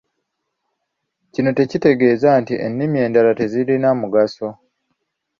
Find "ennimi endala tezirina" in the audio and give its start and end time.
2.65-3.89